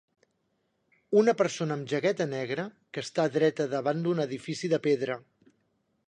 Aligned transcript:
Una 1.21 1.33
persona 1.41 1.75
amb 1.79 1.91
jaqueta 1.91 2.25
negra 2.31 2.65
que 2.97 3.03
esta 3.07 3.25
dreta 3.35 3.67
davant 3.75 4.01
d'un 4.07 4.23
edifici 4.23 4.71
de 4.73 4.81
pedra. 4.89 5.19